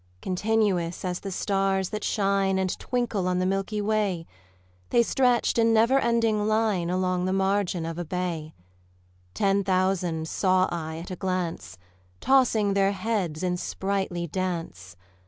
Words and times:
Continuous 0.19 1.05
as 1.05 1.19
the 1.19 1.29
stars 1.29 1.89
that 1.89 2.03
shine 2.03 2.57
And 2.57 2.75
twinkle 2.79 3.27
on 3.27 3.37
the 3.37 3.45
milky 3.45 3.79
way, 3.79 4.25
The 4.89 5.03
stretched 5.03 5.59
in 5.59 5.75
never 5.75 5.99
ending 5.99 6.47
line 6.47 6.89
Along 6.89 7.25
the 7.25 7.33
margin 7.33 7.85
of 7.85 7.99
a 7.99 8.03
bay: 8.03 8.55
Ten 9.35 9.63
thousand 9.63 10.27
saw 10.27 10.67
I 10.71 10.97
at 10.97 11.11
a 11.11 11.15
glance, 11.15 11.77
Tossing 12.19 12.73
their 12.73 12.93
heads 12.93 13.43
in 13.43 13.57
sprightly 13.57 14.25
dance. 14.25 14.97